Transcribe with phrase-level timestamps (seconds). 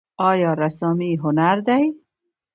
[0.29, 1.85] آیا رسامي هنر دی؟